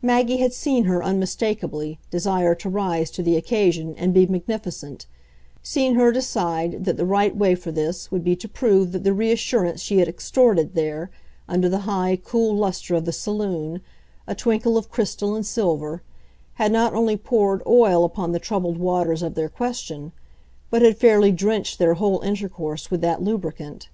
Maggie 0.00 0.36
had 0.36 0.52
seen 0.52 0.84
her, 0.84 1.02
unmistakably, 1.02 1.98
desire 2.08 2.54
to 2.54 2.68
rise 2.68 3.10
to 3.10 3.20
the 3.20 3.36
occasion 3.36 3.96
and 3.98 4.14
be 4.14 4.24
magnificent 4.24 5.06
seen 5.60 5.96
her 5.96 6.12
decide 6.12 6.84
that 6.84 6.96
the 6.96 7.04
right 7.04 7.34
way 7.36 7.56
for 7.56 7.72
this 7.72 8.08
would 8.12 8.22
be 8.22 8.36
to 8.36 8.46
prove 8.46 8.92
that 8.92 9.02
the 9.02 9.12
reassurance 9.12 9.80
she 9.80 9.98
had 9.98 10.06
extorted 10.06 10.76
there, 10.76 11.10
under 11.48 11.68
the 11.68 11.80
high, 11.80 12.16
cool 12.22 12.54
lustre 12.54 12.94
of 12.94 13.06
the 13.06 13.12
saloon, 13.12 13.80
a 14.28 14.36
twinkle 14.36 14.78
of 14.78 14.88
crystal 14.88 15.34
and 15.34 15.44
silver, 15.44 16.00
had 16.54 16.70
not 16.70 16.94
only 16.94 17.16
poured 17.16 17.60
oil 17.66 18.04
upon 18.04 18.30
the 18.30 18.38
troubled 18.38 18.78
waters 18.78 19.20
of 19.20 19.34
their 19.34 19.48
question, 19.48 20.12
but 20.70 20.80
had 20.80 20.96
fairly 20.96 21.32
drenched 21.32 21.80
their 21.80 21.94
whole 21.94 22.20
intercourse 22.20 22.88
with 22.88 23.00
that 23.00 23.20
lubricant. 23.20 23.88